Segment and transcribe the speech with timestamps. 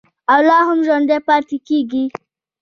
[0.31, 2.03] او لا هم ژوندی پاتې کیږي.